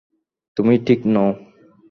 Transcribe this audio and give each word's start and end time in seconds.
তুমি 0.57 0.73
ঠিক 0.87 0.99
নও। 1.07 1.29